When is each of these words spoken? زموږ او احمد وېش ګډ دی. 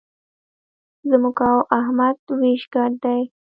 زموږ 1.09 1.37
او 1.51 1.57
احمد 1.79 2.17
وېش 2.39 2.63
ګډ 2.73 2.91
دی. 3.03 3.21